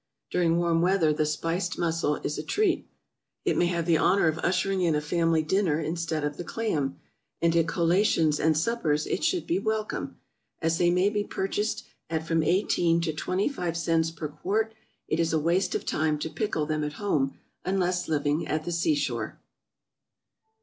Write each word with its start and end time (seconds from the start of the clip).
During 0.31 0.57
warm 0.57 0.81
weather 0.81 1.13
the 1.13 1.27
spiced 1.27 1.77
mussel 1.77 2.15
is 2.23 2.39
a 2.39 2.41
treat: 2.41 2.89
it 3.45 3.55
may 3.55 3.67
have 3.67 3.85
the 3.85 3.99
honor 3.99 4.27
of 4.27 4.39
ushering 4.39 4.81
in 4.81 4.95
a 4.95 4.99
family 4.99 5.43
dinner 5.43 5.79
instead 5.79 6.23
of 6.23 6.37
the 6.37 6.43
clam, 6.43 6.99
and 7.39 7.55
at 7.55 7.67
collations 7.67 8.39
and 8.43 8.57
suppers 8.57 9.05
it 9.05 9.23
should 9.23 9.45
be 9.45 9.59
welcome. 9.59 10.17
As 10.59 10.79
they 10.79 10.89
may 10.89 11.11
be 11.11 11.23
purchased 11.23 11.83
at 12.09 12.25
from 12.25 12.41
eighteen 12.41 12.99
to 13.01 13.13
twenty 13.13 13.47
five 13.47 13.77
cents 13.77 14.09
per 14.09 14.27
quart, 14.29 14.73
it 15.07 15.19
is 15.19 15.33
a 15.33 15.39
waste 15.39 15.75
of 15.75 15.85
time 15.85 16.17
to 16.17 16.31
pickle 16.31 16.65
them 16.65 16.83
at 16.83 16.93
home, 16.93 17.37
unless 17.63 18.07
living 18.07 18.47
at 18.47 18.65
the 18.65 18.71
seashore. 18.71 19.37